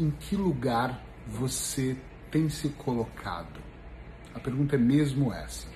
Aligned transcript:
em 0.00 0.10
que 0.10 0.34
lugar 0.34 1.04
você 1.26 1.96
tem 2.30 2.48
se 2.48 2.70
colocado? 2.70 3.60
A 4.34 4.40
pergunta 4.40 4.76
é 4.76 4.78
mesmo 4.78 5.32
essa. 5.32 5.68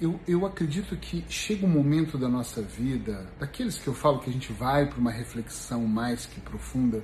Eu, 0.00 0.20
eu 0.28 0.44
acredito 0.44 0.94
que 0.96 1.24
chega 1.28 1.64
um 1.64 1.68
momento 1.68 2.18
da 2.18 2.28
nossa 2.28 2.60
vida, 2.60 3.26
daqueles 3.38 3.78
que 3.78 3.88
eu 3.88 3.94
falo 3.94 4.18
que 4.18 4.28
a 4.28 4.32
gente 4.32 4.52
vai 4.52 4.86
para 4.86 4.98
uma 4.98 5.10
reflexão 5.10 5.86
mais 5.86 6.26
que 6.26 6.40
profunda, 6.40 7.02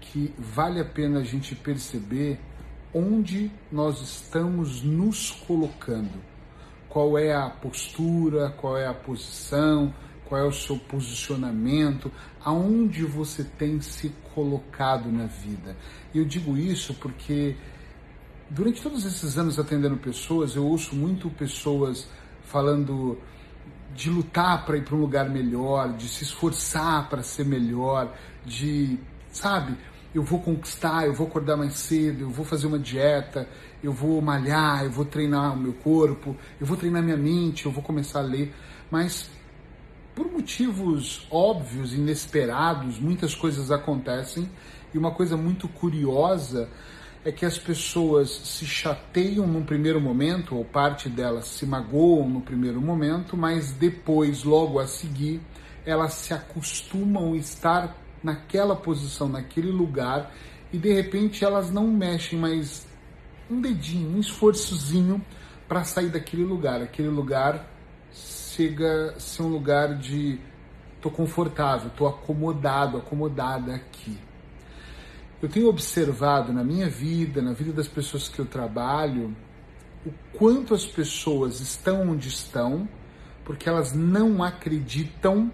que 0.00 0.34
vale 0.36 0.80
a 0.80 0.84
pena 0.84 1.20
a 1.20 1.24
gente 1.24 1.54
perceber 1.54 2.40
onde 2.92 3.50
nós 3.70 4.00
estamos 4.00 4.82
nos 4.82 5.30
colocando. 5.30 6.20
Qual 6.88 7.16
é 7.16 7.32
a 7.32 7.48
postura, 7.48 8.50
qual 8.50 8.76
é 8.76 8.86
a 8.86 8.92
posição, 8.92 9.94
qual 10.32 10.40
é 10.40 10.46
o 10.46 10.52
seu 10.52 10.78
posicionamento, 10.78 12.10
aonde 12.42 13.04
você 13.04 13.44
tem 13.44 13.82
se 13.82 14.08
colocado 14.34 15.12
na 15.12 15.26
vida. 15.26 15.76
E 16.14 16.16
eu 16.16 16.24
digo 16.24 16.56
isso 16.56 16.94
porque 16.94 17.54
durante 18.48 18.80
todos 18.80 19.04
esses 19.04 19.36
anos 19.36 19.58
atendendo 19.58 19.98
pessoas, 19.98 20.56
eu 20.56 20.64
ouço 20.64 20.96
muito 20.96 21.28
pessoas 21.28 22.08
falando 22.44 23.18
de 23.94 24.08
lutar 24.08 24.64
para 24.64 24.78
ir 24.78 24.84
para 24.86 24.96
um 24.96 25.00
lugar 25.00 25.28
melhor, 25.28 25.92
de 25.92 26.08
se 26.08 26.24
esforçar 26.24 27.10
para 27.10 27.22
ser 27.22 27.44
melhor, 27.44 28.16
de, 28.42 28.98
sabe, 29.30 29.76
eu 30.14 30.22
vou 30.22 30.40
conquistar, 30.40 31.06
eu 31.06 31.12
vou 31.12 31.26
acordar 31.26 31.58
mais 31.58 31.74
cedo, 31.74 32.22
eu 32.22 32.30
vou 32.30 32.46
fazer 32.46 32.66
uma 32.66 32.78
dieta, 32.78 33.46
eu 33.84 33.92
vou 33.92 34.18
malhar, 34.22 34.82
eu 34.82 34.90
vou 34.90 35.04
treinar 35.04 35.52
o 35.52 35.58
meu 35.58 35.74
corpo, 35.74 36.34
eu 36.58 36.66
vou 36.66 36.78
treinar 36.78 37.02
minha 37.02 37.18
mente, 37.18 37.66
eu 37.66 37.70
vou 37.70 37.82
começar 37.82 38.20
a 38.20 38.22
ler. 38.22 38.50
Mas 38.90 39.30
por 40.14 40.30
motivos 40.30 41.26
óbvios, 41.30 41.94
inesperados, 41.94 42.98
muitas 42.98 43.34
coisas 43.34 43.70
acontecem 43.70 44.48
e 44.92 44.98
uma 44.98 45.10
coisa 45.10 45.36
muito 45.36 45.68
curiosa 45.68 46.68
é 47.24 47.30
que 47.30 47.46
as 47.46 47.56
pessoas 47.56 48.30
se 48.30 48.66
chateiam 48.66 49.46
num 49.46 49.64
primeiro 49.64 50.00
momento, 50.00 50.56
ou 50.56 50.64
parte 50.64 51.08
delas 51.08 51.46
se 51.46 51.64
magoam 51.64 52.28
no 52.28 52.40
primeiro 52.40 52.80
momento, 52.80 53.36
mas 53.36 53.70
depois, 53.70 54.42
logo 54.42 54.80
a 54.80 54.86
seguir, 54.86 55.40
elas 55.86 56.14
se 56.14 56.34
acostumam 56.34 57.32
a 57.32 57.36
estar 57.36 57.96
naquela 58.22 58.74
posição, 58.74 59.28
naquele 59.28 59.70
lugar, 59.70 60.32
e 60.72 60.78
de 60.78 60.92
repente 60.92 61.44
elas 61.44 61.70
não 61.70 61.86
mexem 61.86 62.38
mais 62.38 62.86
um 63.48 63.60
dedinho, 63.60 64.16
um 64.16 64.20
esforçozinho 64.20 65.24
para 65.68 65.84
sair 65.84 66.08
daquele 66.08 66.44
lugar. 66.44 66.82
Aquele 66.82 67.08
lugar 67.08 67.68
chega 68.54 69.14
a 69.16 69.20
ser 69.20 69.42
um 69.42 69.48
lugar 69.48 69.96
de 69.96 70.38
tô 71.00 71.10
confortável, 71.10 71.90
tô 71.96 72.06
acomodado, 72.06 72.98
acomodada 72.98 73.74
aqui. 73.74 74.16
Eu 75.40 75.48
tenho 75.48 75.68
observado 75.68 76.52
na 76.52 76.62
minha 76.62 76.88
vida, 76.88 77.42
na 77.42 77.52
vida 77.52 77.72
das 77.72 77.88
pessoas 77.88 78.28
que 78.28 78.38
eu 78.38 78.46
trabalho, 78.46 79.34
o 80.06 80.12
quanto 80.36 80.74
as 80.74 80.86
pessoas 80.86 81.60
estão 81.60 82.10
onde 82.10 82.28
estão, 82.28 82.88
porque 83.44 83.68
elas 83.68 83.92
não 83.92 84.42
acreditam 84.42 85.50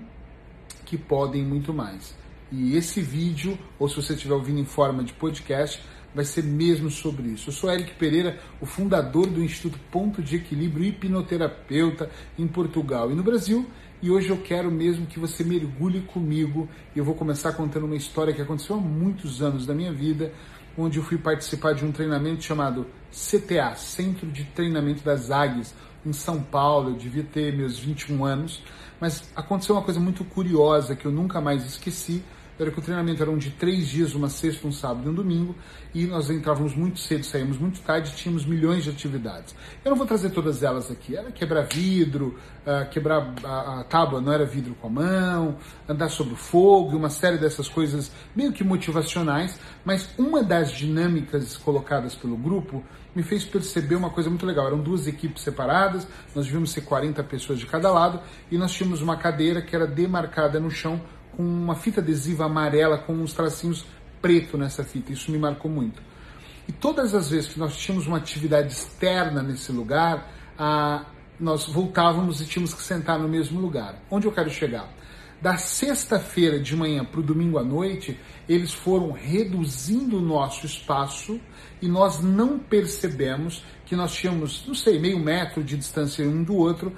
que 0.84 0.98
podem 0.98 1.44
muito 1.44 1.72
mais. 1.72 2.14
E 2.50 2.76
esse 2.76 3.00
vídeo, 3.00 3.58
ou 3.78 3.88
se 3.88 3.96
você 3.96 4.14
estiver 4.14 4.34
ouvindo 4.34 4.58
em 4.58 4.64
forma 4.64 5.02
de 5.04 5.12
podcast, 5.12 5.82
vai 6.14 6.24
ser 6.24 6.42
mesmo 6.42 6.90
sobre 6.90 7.28
isso. 7.28 7.50
Eu 7.50 7.52
sou 7.52 7.70
Eric 7.70 7.94
Pereira, 7.94 8.38
o 8.60 8.66
fundador 8.66 9.26
do 9.26 9.42
Instituto 9.42 9.78
Ponto 9.90 10.22
de 10.22 10.36
Equilíbrio 10.36 10.84
hipnoterapeuta 10.84 12.10
em 12.38 12.46
Portugal 12.46 13.10
e 13.10 13.14
no 13.14 13.22
Brasil, 13.22 13.66
e 14.00 14.10
hoje 14.10 14.30
eu 14.30 14.38
quero 14.38 14.70
mesmo 14.70 15.06
que 15.06 15.18
você 15.18 15.42
mergulhe 15.42 16.02
comigo. 16.02 16.68
Eu 16.94 17.04
vou 17.04 17.14
começar 17.14 17.52
contando 17.52 17.84
uma 17.84 17.96
história 17.96 18.32
que 18.32 18.40
aconteceu 18.40 18.76
há 18.76 18.80
muitos 18.80 19.42
anos 19.42 19.66
da 19.66 19.74
minha 19.74 19.92
vida, 19.92 20.32
onde 20.76 20.98
eu 20.98 21.02
fui 21.02 21.18
participar 21.18 21.74
de 21.74 21.84
um 21.84 21.90
treinamento 21.90 22.42
chamado 22.44 22.86
CTA, 23.10 23.74
Centro 23.74 24.26
de 24.28 24.44
Treinamento 24.44 25.02
das 25.02 25.30
Águias, 25.30 25.74
em 26.06 26.12
São 26.12 26.40
Paulo. 26.40 26.90
Eu 26.90 26.94
devia 26.94 27.24
ter 27.24 27.52
meus 27.52 27.78
21 27.78 28.24
anos, 28.24 28.62
mas 29.00 29.30
aconteceu 29.34 29.74
uma 29.74 29.82
coisa 29.82 29.98
muito 29.98 30.24
curiosa 30.24 30.94
que 30.94 31.04
eu 31.04 31.12
nunca 31.12 31.40
mais 31.40 31.66
esqueci 31.66 32.22
era 32.58 32.70
que 32.70 32.78
o 32.78 32.82
treinamento 32.82 33.22
era 33.22 33.30
um 33.30 33.38
de 33.38 33.50
três 33.50 33.88
dias, 33.88 34.14
uma 34.14 34.28
sexta, 34.28 34.66
um 34.66 34.72
sábado 34.72 35.06
e 35.06 35.10
um 35.10 35.14
domingo, 35.14 35.54
e 35.94 36.06
nós 36.06 36.28
entrávamos 36.30 36.74
muito 36.74 36.98
cedo, 36.98 37.24
saímos 37.24 37.58
muito 37.58 37.80
tarde, 37.80 38.12
tínhamos 38.14 38.44
milhões 38.44 38.84
de 38.84 38.90
atividades. 38.90 39.54
Eu 39.84 39.90
não 39.90 39.96
vou 39.96 40.06
trazer 40.06 40.30
todas 40.30 40.62
elas 40.62 40.90
aqui, 40.90 41.16
era 41.16 41.30
quebrar 41.30 41.62
vidro, 41.62 42.38
uh, 42.66 42.88
quebrar 42.90 43.34
a, 43.44 43.84
tábua, 43.84 44.20
não 44.20 44.32
era 44.32 44.44
vidro 44.44 44.74
com 44.74 44.88
a 44.88 44.90
mão, 44.90 45.56
andar 45.88 46.08
sobre 46.08 46.34
o 46.34 46.36
fogo, 46.36 46.96
uma 46.96 47.10
série 47.10 47.38
dessas 47.38 47.68
coisas 47.68 48.10
meio 48.34 48.52
que 48.52 48.64
motivacionais, 48.64 49.58
mas 49.84 50.08
uma 50.18 50.42
das 50.42 50.72
dinâmicas 50.72 51.56
colocadas 51.56 52.14
pelo 52.14 52.36
grupo 52.36 52.84
me 53.14 53.22
fez 53.22 53.44
perceber 53.44 53.96
uma 53.96 54.10
coisa 54.10 54.28
muito 54.28 54.46
legal. 54.46 54.66
Eram 54.66 54.80
duas 54.80 55.06
equipes 55.06 55.42
separadas, 55.42 56.06
nós 56.34 56.44
devíamos 56.44 56.70
ser 56.70 56.82
40 56.82 57.22
pessoas 57.24 57.58
de 57.58 57.66
cada 57.66 57.90
lado, 57.90 58.20
e 58.50 58.56
nós 58.56 58.72
tínhamos 58.72 59.00
uma 59.00 59.16
cadeira 59.16 59.60
que 59.62 59.74
era 59.74 59.86
demarcada 59.86 60.60
no 60.60 60.70
chão 60.70 61.00
com 61.38 61.44
uma 61.44 61.76
fita 61.76 62.00
adesiva 62.00 62.46
amarela 62.46 62.98
com 62.98 63.12
uns 63.12 63.32
tracinhos 63.32 63.86
preto 64.20 64.58
nessa 64.58 64.82
fita. 64.82 65.12
Isso 65.12 65.30
me 65.30 65.38
marcou 65.38 65.70
muito. 65.70 66.02
E 66.66 66.72
todas 66.72 67.14
as 67.14 67.30
vezes 67.30 67.52
que 67.52 67.60
nós 67.60 67.76
tínhamos 67.76 68.08
uma 68.08 68.16
atividade 68.16 68.72
externa 68.72 69.40
nesse 69.40 69.70
lugar, 69.70 70.28
ah, 70.58 71.04
nós 71.38 71.68
voltávamos 71.68 72.40
e 72.40 72.44
tínhamos 72.44 72.74
que 72.74 72.82
sentar 72.82 73.20
no 73.20 73.28
mesmo 73.28 73.60
lugar. 73.60 74.02
Onde 74.10 74.26
eu 74.26 74.32
quero 74.32 74.50
chegar? 74.50 74.92
Da 75.40 75.56
sexta-feira 75.56 76.58
de 76.58 76.74
manhã 76.74 77.04
para 77.04 77.20
o 77.20 77.22
domingo 77.22 77.56
à 77.56 77.62
noite, 77.62 78.18
eles 78.48 78.74
foram 78.74 79.12
reduzindo 79.12 80.18
o 80.18 80.20
nosso 80.20 80.66
espaço 80.66 81.40
e 81.80 81.86
nós 81.86 82.20
não 82.20 82.58
percebemos 82.58 83.64
que 83.86 83.94
nós 83.94 84.12
tínhamos, 84.12 84.66
não 84.66 84.74
sei, 84.74 84.98
meio 84.98 85.20
metro 85.20 85.62
de 85.62 85.76
distância 85.76 86.26
um 86.26 86.42
do 86.42 86.56
outro 86.56 86.92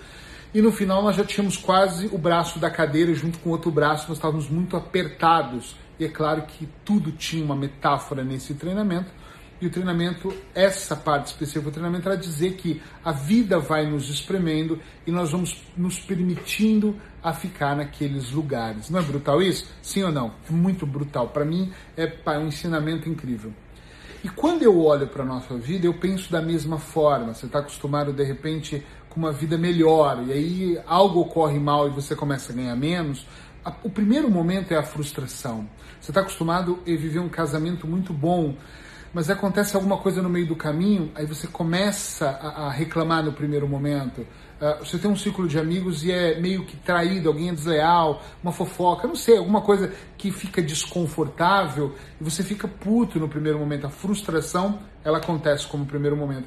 e 0.52 0.60
no 0.60 0.72
final 0.72 1.02
nós 1.02 1.16
já 1.16 1.24
tínhamos 1.24 1.56
quase 1.56 2.06
o 2.12 2.18
braço 2.18 2.58
da 2.58 2.70
cadeira 2.70 3.14
junto 3.14 3.38
com 3.38 3.50
o 3.50 3.52
outro 3.52 3.70
braço, 3.70 4.08
nós 4.08 4.18
estávamos 4.18 4.48
muito 4.48 4.76
apertados. 4.76 5.76
E 5.98 6.04
é 6.04 6.08
claro 6.08 6.42
que 6.42 6.68
tudo 6.84 7.12
tinha 7.12 7.44
uma 7.44 7.54
metáfora 7.54 8.24
nesse 8.24 8.54
treinamento. 8.54 9.10
E 9.60 9.66
o 9.66 9.70
treinamento, 9.70 10.34
essa 10.54 10.96
parte 10.96 11.26
específica 11.26 11.66
do 11.66 11.70
treinamento, 11.70 12.08
era 12.08 12.16
dizer 12.16 12.54
que 12.54 12.80
a 13.04 13.12
vida 13.12 13.58
vai 13.58 13.84
nos 13.84 14.08
espremendo 14.08 14.80
e 15.06 15.12
nós 15.12 15.30
vamos 15.30 15.62
nos 15.76 16.00
permitindo 16.00 16.96
a 17.22 17.34
ficar 17.34 17.76
naqueles 17.76 18.30
lugares. 18.30 18.88
Não 18.88 18.98
é 18.98 19.02
brutal 19.02 19.42
isso? 19.42 19.70
Sim 19.82 20.04
ou 20.04 20.10
não? 20.10 20.32
É 20.48 20.52
muito 20.52 20.86
brutal. 20.86 21.28
Para 21.28 21.44
mim 21.44 21.70
é 21.96 22.10
um 22.38 22.46
ensinamento 22.46 23.06
incrível. 23.08 23.52
E 24.24 24.28
quando 24.28 24.62
eu 24.62 24.78
olho 24.78 25.06
para 25.06 25.22
a 25.22 25.26
nossa 25.26 25.56
vida, 25.56 25.86
eu 25.86 25.94
penso 25.94 26.30
da 26.30 26.42
mesma 26.42 26.78
forma. 26.78 27.32
Você 27.32 27.46
está 27.46 27.60
acostumado, 27.60 28.12
de 28.12 28.24
repente, 28.24 28.84
com 29.10 29.19
uma 29.19 29.32
vida 29.32 29.59
melhor, 29.59 30.25
e 30.26 30.32
aí 30.32 30.81
algo 30.87 31.21
ocorre 31.21 31.59
mal 31.59 31.88
e 31.88 31.91
você 31.91 32.16
começa 32.16 32.53
a 32.53 32.56
ganhar 32.56 32.76
menos, 32.76 33.26
o 33.82 33.91
primeiro 33.91 34.31
momento 34.31 34.72
é 34.72 34.76
a 34.76 34.82
frustração. 34.82 35.69
Você 36.00 36.12
está 36.12 36.21
acostumado 36.22 36.78
a 36.82 36.91
viver 36.91 37.19
um 37.19 37.28
casamento 37.28 37.87
muito 37.87 38.12
bom, 38.12 38.54
mas 39.12 39.28
acontece 39.28 39.75
alguma 39.75 39.98
coisa 39.98 40.22
no 40.22 40.28
meio 40.28 40.47
do 40.47 40.54
caminho, 40.54 41.10
aí 41.15 41.26
você 41.26 41.47
começa 41.47 42.28
a, 42.28 42.66
a 42.66 42.71
reclamar 42.71 43.25
no 43.25 43.32
primeiro 43.32 43.69
momento. 43.69 44.21
Uh, 44.21 44.84
você 44.84 44.98
tem 44.98 45.10
um 45.10 45.16
círculo 45.16 45.48
de 45.48 45.59
amigos 45.59 46.04
e 46.04 46.12
é 46.12 46.38
meio 46.38 46.65
que 46.65 46.77
traído, 46.77 47.28
alguém 47.28 47.48
é 47.48 47.53
desleal, 47.53 48.22
uma 48.42 48.53
fofoca, 48.53 49.09
não 49.09 49.16
sei, 49.16 49.37
alguma 49.37 49.62
coisa 49.62 49.92
que 50.16 50.31
fica 50.31 50.62
desconfortável 50.62 51.94
e 52.21 52.25
você 52.25 52.44
fica 52.44 52.69
puto 52.69 53.19
no 53.19 53.28
primeiro 53.28 53.59
momento. 53.59 53.87
A 53.87 53.91
frustração, 53.91 54.78
ela 55.04 55.19
acontece 55.19 55.66
como 55.66 55.84
primeiro 55.84 56.16
momento. 56.16 56.47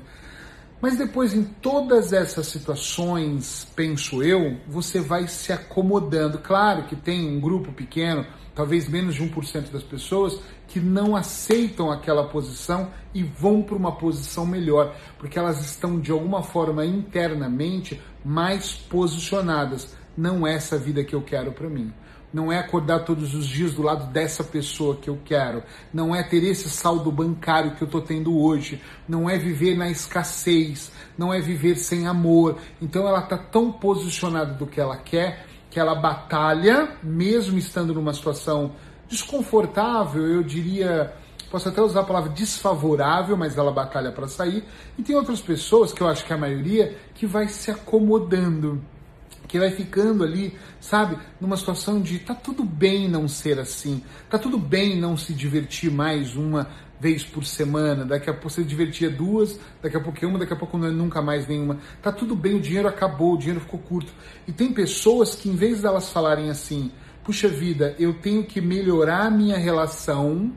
Mas 0.84 0.98
depois, 0.98 1.34
em 1.34 1.46
todas 1.46 2.12
essas 2.12 2.48
situações, 2.48 3.66
penso 3.74 4.22
eu, 4.22 4.58
você 4.68 5.00
vai 5.00 5.30
se 5.30 5.54
acomodando. 5.54 6.40
Claro 6.40 6.84
que 6.84 6.94
tem 6.94 7.26
um 7.26 7.40
grupo 7.40 7.72
pequeno, 7.72 8.26
talvez 8.54 8.90
menos 8.90 9.16
de 9.16 9.24
1% 9.24 9.72
das 9.72 9.82
pessoas, 9.82 10.38
que 10.68 10.82
não 10.82 11.16
aceitam 11.16 11.90
aquela 11.90 12.28
posição 12.28 12.92
e 13.14 13.24
vão 13.24 13.62
para 13.62 13.78
uma 13.78 13.96
posição 13.96 14.46
melhor, 14.46 14.94
porque 15.18 15.40
elas 15.40 15.64
estão 15.64 16.02
de 16.02 16.12
alguma 16.12 16.44
forma 16.44 16.86
internamente 16.86 18.02
mais 18.26 18.74
posicionadas. 18.74 19.96
Não 20.18 20.46
é 20.46 20.56
essa 20.56 20.78
vida 20.78 21.02
que 21.02 21.16
eu 21.16 21.22
quero 21.22 21.54
para 21.54 21.70
mim 21.70 21.94
não 22.34 22.52
é 22.52 22.58
acordar 22.58 23.06
todos 23.06 23.36
os 23.36 23.46
dias 23.46 23.74
do 23.74 23.84
lado 23.84 24.12
dessa 24.12 24.44
pessoa 24.44 24.96
que 24.96 25.10
eu 25.10 25.20
quero, 25.24 25.64
não 25.94 26.16
é 26.16 26.24
ter 26.24 26.44
esse 26.44 26.70
saldo 26.70 27.12
bancário 27.12 27.76
que 27.76 27.84
eu 27.84 27.86
estou 27.86 28.02
tendo 28.02 28.38
hoje, 28.38 28.82
não 29.08 29.30
é 29.30 29.38
viver 29.38 29.78
na 29.78 29.90
escassez, 29.90 30.92
não 31.18 31.34
é 31.34 31.40
viver 31.40 31.76
sem 31.76 32.08
amor. 32.08 32.58
Então 32.82 33.08
ela 33.08 33.20
está 33.20 33.38
tão 33.38 33.72
posicionada 33.72 34.54
do 34.54 34.66
que 34.66 34.82
ela 34.82 34.98
quer 34.98 35.46
que 35.74 35.80
ela 35.80 35.96
batalha, 35.96 36.98
mesmo 37.02 37.58
estando 37.58 37.96
numa 37.96 38.14
situação 38.14 38.74
desconfortável, 39.10 40.24
eu 40.24 40.44
diria, 40.44 41.12
posso 41.50 41.68
até 41.68 41.82
usar 41.82 42.02
a 42.02 42.04
palavra 42.04 42.30
desfavorável, 42.30 43.36
mas 43.36 43.58
ela 43.58 43.72
batalha 43.72 44.12
para 44.12 44.28
sair. 44.28 44.64
E 45.00 45.02
tem 45.02 45.16
outras 45.16 45.42
pessoas, 45.42 45.92
que 45.92 46.02
eu 46.02 46.08
acho 46.08 46.24
que 46.26 46.32
é 46.32 46.36
a 46.36 46.40
maioria, 46.40 46.96
que 47.16 47.26
vai 47.26 47.48
se 47.48 47.72
acomodando 47.72 48.84
que 49.48 49.60
vai 49.60 49.72
ficando 49.72 50.24
ali, 50.24 50.58
sabe, 50.80 51.18
numa 51.40 51.58
situação 51.58 52.02
de 52.02 52.20
tá 52.20 52.34
tudo 52.34 52.64
bem 52.64 53.08
não 53.08 53.28
ser 53.28 53.60
assim, 53.60 54.04
tá 54.30 54.40
tudo 54.40 54.58
bem 54.58 55.00
não 55.00 55.16
se 55.16 55.34
divertir 55.34 55.92
mais 55.92 56.36
uma 56.36 56.68
vez 57.00 57.24
por 57.26 57.44
semana, 57.44 58.06
daqui 58.06 58.30
a 58.30 58.34
pouco 58.34 58.50
você 58.50 58.64
divertia 58.64 59.10
duas, 59.10 59.60
daqui 59.82 59.98
a 59.98 60.00
pouco 60.00 60.24
é 60.24 60.28
uma, 60.28 60.40
daqui 60.40 60.54
a 60.54 60.56
pouco 60.56 60.78
não 60.78 60.88
é 60.88 60.92
nunca 60.92 61.22
mais 61.22 61.46
nenhuma. 61.46 61.78
Tá 62.02 62.14
tudo 62.14 62.34
bem, 62.34 62.56
o 62.56 62.62
dinheiro 62.62 62.88
acabou, 62.88 63.34
o 63.34 63.38
dinheiro 63.38 63.60
ficou 63.60 63.80
curto. 63.80 64.14
E 64.48 64.54
tem 64.54 64.72
pessoas 64.72 65.36
que 65.36 65.50
em 65.50 65.56
vez 65.56 65.82
delas 65.82 66.10
falarem 66.10 66.50
assim, 66.50 66.92
puxa 67.22 67.50
vida, 67.50 67.94
eu 68.00 68.14
tenho 68.14 68.46
que 68.46 68.62
melhorar 68.62 69.26
a 69.26 69.30
minha 69.30 69.58
relação, 69.58 70.54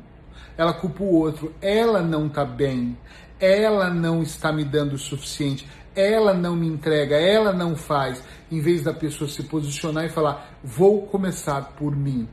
ela 0.56 0.73
culpa 0.73 1.03
o 1.03 1.15
outro, 1.15 1.53
ela 1.61 2.00
não 2.00 2.29
tá 2.29 2.44
bem, 2.44 2.97
ela 3.41 3.91
não 3.93 4.23
está 4.23 4.53
me 4.53 4.65
dando 4.65 4.94
o 4.94 4.99
suficiente, 4.99 5.67
ela 5.96 6.34
não 6.34 6.54
me 6.54 6.66
entrega, 6.66 7.16
ela 7.16 7.52
não 7.52 7.75
faz, 7.75 8.22
em 8.52 8.60
vez 8.60 8.82
da 8.82 8.93
pessoa 8.93 9.28
se 9.28 9.43
posicionar 9.43 10.04
e 10.04 10.10
falar: 10.10 10.58
vou 10.62 11.06
começar 11.06 11.72
por 11.76 11.96
mim. 11.96 12.28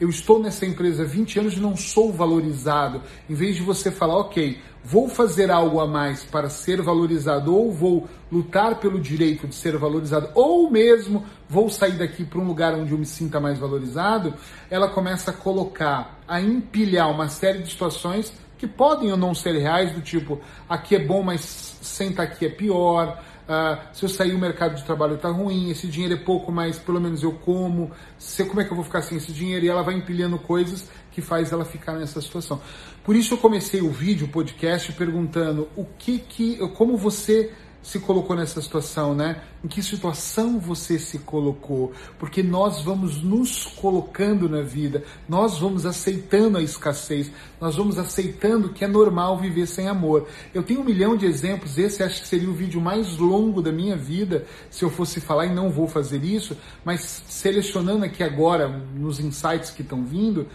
Eu 0.00 0.08
estou 0.08 0.42
nessa 0.42 0.66
empresa 0.66 1.04
há 1.04 1.06
20 1.06 1.38
anos 1.38 1.54
e 1.54 1.60
não 1.60 1.76
sou 1.76 2.12
valorizado. 2.12 3.00
Em 3.30 3.34
vez 3.34 3.54
de 3.54 3.62
você 3.62 3.92
falar, 3.92 4.16
ok, 4.16 4.60
vou 4.82 5.08
fazer 5.08 5.52
algo 5.52 5.78
a 5.78 5.86
mais 5.86 6.24
para 6.24 6.50
ser 6.50 6.82
valorizado, 6.82 7.54
ou 7.54 7.72
vou 7.72 8.08
lutar 8.30 8.80
pelo 8.80 9.00
direito 9.00 9.46
de 9.46 9.54
ser 9.54 9.78
valorizado, 9.78 10.30
ou 10.34 10.68
mesmo 10.68 11.24
vou 11.48 11.70
sair 11.70 11.96
daqui 11.96 12.24
para 12.24 12.40
um 12.40 12.46
lugar 12.46 12.74
onde 12.74 12.90
eu 12.90 12.98
me 12.98 13.06
sinta 13.06 13.38
mais 13.38 13.58
valorizado, 13.58 14.34
ela 14.68 14.88
começa 14.88 15.30
a 15.30 15.34
colocar, 15.34 16.20
a 16.26 16.40
empilhar 16.40 17.08
uma 17.10 17.28
série 17.28 17.60
de 17.60 17.70
situações 17.70 18.32
que 18.64 18.66
podem 18.66 19.10
ou 19.10 19.16
não 19.16 19.34
ser 19.34 19.52
reais, 19.58 19.92
do 19.92 20.00
tipo, 20.00 20.40
aqui 20.66 20.96
é 20.96 20.98
bom, 20.98 21.22
mas 21.22 21.42
senta 21.82 22.22
aqui 22.22 22.46
é 22.46 22.48
pior, 22.48 23.22
uh, 23.46 23.78
se 23.92 24.02
eu 24.02 24.08
sair 24.08 24.32
o 24.32 24.38
mercado 24.38 24.74
de 24.74 24.82
trabalho 24.84 25.16
está 25.16 25.28
ruim, 25.28 25.70
esse 25.70 25.86
dinheiro 25.86 26.14
é 26.14 26.16
pouco, 26.16 26.50
mas 26.50 26.78
pelo 26.78 26.98
menos 26.98 27.22
eu 27.22 27.32
como, 27.32 27.90
se, 28.18 28.42
como 28.46 28.62
é 28.62 28.64
que 28.64 28.72
eu 28.72 28.76
vou 28.76 28.84
ficar 28.84 29.02
sem 29.02 29.18
esse 29.18 29.32
dinheiro? 29.32 29.66
E 29.66 29.68
ela 29.68 29.82
vai 29.82 29.94
empilhando 29.94 30.38
coisas 30.38 30.88
que 31.12 31.20
faz 31.20 31.52
ela 31.52 31.64
ficar 31.64 31.92
nessa 31.92 32.20
situação. 32.22 32.58
Por 33.04 33.14
isso 33.14 33.34
eu 33.34 33.38
comecei 33.38 33.82
o 33.82 33.90
vídeo, 33.90 34.26
o 34.26 34.30
podcast, 34.30 34.90
perguntando 34.92 35.68
o 35.76 35.84
que 35.98 36.18
que, 36.18 36.56
como 36.68 36.96
você 36.96 37.52
se 37.84 38.00
colocou 38.00 38.34
nessa 38.34 38.62
situação, 38.62 39.14
né? 39.14 39.42
Em 39.62 39.68
que 39.68 39.82
situação 39.82 40.58
você 40.58 40.98
se 40.98 41.18
colocou? 41.18 41.92
Porque 42.18 42.42
nós 42.42 42.80
vamos 42.80 43.22
nos 43.22 43.66
colocando 43.66 44.48
na 44.48 44.62
vida, 44.62 45.04
nós 45.28 45.58
vamos 45.58 45.84
aceitando 45.84 46.56
a 46.56 46.62
escassez, 46.62 47.30
nós 47.60 47.76
vamos 47.76 47.98
aceitando 47.98 48.70
que 48.70 48.84
é 48.84 48.88
normal 48.88 49.38
viver 49.38 49.66
sem 49.66 49.86
amor. 49.86 50.26
Eu 50.54 50.62
tenho 50.62 50.80
um 50.80 50.84
milhão 50.84 51.14
de 51.14 51.26
exemplos, 51.26 51.76
esse 51.76 52.02
acho 52.02 52.22
que 52.22 52.28
seria 52.28 52.48
o 52.48 52.54
vídeo 52.54 52.80
mais 52.80 53.18
longo 53.18 53.60
da 53.60 53.70
minha 53.70 53.96
vida, 53.96 54.46
se 54.70 54.82
eu 54.82 54.88
fosse 54.88 55.20
falar 55.20 55.46
e 55.46 55.54
não 55.54 55.70
vou 55.70 55.86
fazer 55.86 56.24
isso, 56.24 56.56
mas 56.84 57.22
selecionando 57.28 58.06
aqui 58.06 58.22
agora, 58.22 58.66
nos 58.96 59.20
insights 59.20 59.68
que 59.68 59.82
estão 59.82 60.06
vindo, 60.06 60.46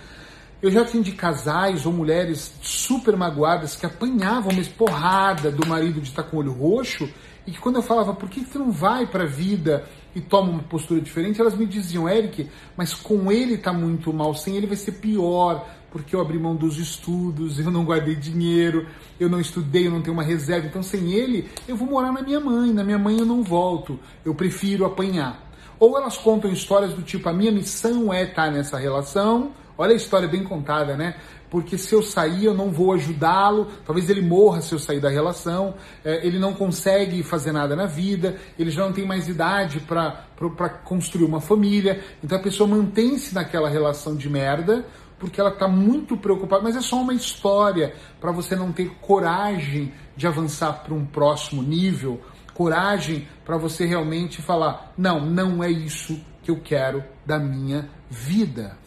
eu 0.61 0.69
já 0.69 0.81
atendi 0.81 1.13
casais 1.13 1.85
ou 1.85 1.93
mulheres 1.93 2.53
super 2.61 3.15
magoadas 3.15 3.75
que 3.75 3.85
apanhavam 3.85 4.51
uma 4.51 4.63
porrada 4.77 5.51
do 5.51 5.65
marido 5.65 6.01
de 6.01 6.09
estar 6.09 6.23
com 6.23 6.37
o 6.37 6.39
olho 6.39 6.51
roxo 6.51 7.09
e 7.47 7.51
que 7.51 7.59
quando 7.59 7.77
eu 7.77 7.81
falava, 7.81 8.13
por 8.13 8.29
que, 8.29 8.43
tu 8.43 8.59
não 8.59 8.71
vai 8.71 9.07
para 9.07 9.23
a 9.23 9.27
vida 9.27 9.85
e 10.13 10.21
toma 10.21 10.51
uma 10.51 10.63
postura 10.63 10.99
diferente, 10.99 11.39
elas 11.39 11.55
me 11.55 11.65
diziam, 11.65 12.09
Eric, 12.09 12.49
mas 12.75 12.93
com 12.93 13.31
ele 13.31 13.57
tá 13.57 13.71
muito 13.71 14.11
mal, 14.13 14.35
sem 14.35 14.55
ele 14.55 14.67
vai 14.67 14.75
ser 14.75 14.93
pior, 14.93 15.67
porque 15.91 16.15
eu 16.15 16.21
abri 16.21 16.37
mão 16.37 16.55
dos 16.55 16.77
estudos, 16.77 17.57
eu 17.57 17.71
não 17.71 17.85
guardei 17.85 18.15
dinheiro, 18.15 18.87
eu 19.19 19.29
não 19.29 19.39
estudei, 19.39 19.87
eu 19.87 19.91
não 19.91 20.01
tenho 20.01 20.13
uma 20.13 20.23
reserva, 20.23 20.67
então 20.67 20.83
sem 20.83 21.13
ele 21.13 21.49
eu 21.67 21.75
vou 21.75 21.87
morar 21.87 22.11
na 22.11 22.21
minha 22.21 22.39
mãe, 22.39 22.73
na 22.73 22.83
minha 22.83 22.99
mãe 22.99 23.17
eu 23.17 23.25
não 23.25 23.43
volto, 23.43 23.99
eu 24.25 24.35
prefiro 24.35 24.85
apanhar. 24.85 25.47
Ou 25.79 25.97
elas 25.97 26.17
contam 26.17 26.51
histórias 26.51 26.93
do 26.93 27.01
tipo, 27.01 27.29
a 27.29 27.33
minha 27.33 27.51
missão 27.51 28.13
é 28.13 28.23
estar 28.23 28.51
nessa 28.51 28.77
relação, 28.77 29.53
Olha 29.79 29.93
a 29.93 29.95
história 29.95 30.27
bem 30.27 30.43
contada, 30.43 30.97
né? 30.97 31.15
Porque 31.49 31.77
se 31.77 31.95
eu 31.95 32.03
sair, 32.03 32.43
eu 32.43 32.53
não 32.53 32.69
vou 32.69 32.91
ajudá-lo, 32.91 33.69
talvez 33.85 34.09
ele 34.09 34.21
morra 34.21 34.61
se 34.61 34.73
eu 34.73 34.77
sair 34.77 34.99
da 34.99 35.09
relação, 35.09 35.73
é, 36.03 36.27
ele 36.27 36.37
não 36.37 36.53
consegue 36.53 37.23
fazer 37.23 37.53
nada 37.53 37.77
na 37.77 37.85
vida, 37.85 38.35
ele 38.59 38.71
já 38.71 38.83
não 38.83 38.91
tem 38.91 39.07
mais 39.07 39.29
idade 39.29 39.79
para 39.79 40.69
construir 40.83 41.23
uma 41.23 41.39
família, 41.39 42.03
então 42.21 42.37
a 42.37 42.41
pessoa 42.41 42.67
mantém-se 42.67 43.33
naquela 43.33 43.69
relação 43.69 44.17
de 44.17 44.29
merda, 44.29 44.85
porque 45.17 45.39
ela 45.39 45.51
está 45.51 45.65
muito 45.65 46.17
preocupada, 46.17 46.61
mas 46.61 46.75
é 46.75 46.81
só 46.81 46.97
uma 46.97 47.13
história 47.13 47.95
para 48.19 48.33
você 48.33 48.57
não 48.57 48.73
ter 48.73 48.89
coragem 48.99 49.93
de 50.13 50.27
avançar 50.27 50.83
para 50.83 50.93
um 50.93 51.05
próximo 51.05 51.63
nível, 51.63 52.19
coragem 52.53 53.29
para 53.45 53.57
você 53.57 53.85
realmente 53.85 54.41
falar: 54.41 54.91
não, 54.97 55.25
não 55.25 55.63
é 55.63 55.71
isso 55.71 56.19
que 56.43 56.51
eu 56.51 56.59
quero 56.59 57.01
da 57.25 57.39
minha 57.39 57.89
vida. 58.09 58.77